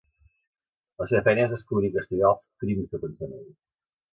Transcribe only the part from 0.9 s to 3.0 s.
La seva feina és descobrir i castigar els "crims